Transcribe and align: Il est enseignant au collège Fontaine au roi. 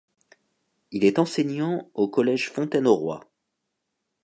Il 0.89 1.05
est 1.05 1.19
enseignant 1.19 1.91
au 1.93 2.07
collège 2.09 2.49
Fontaine 2.49 2.87
au 2.87 2.95
roi. 2.95 3.31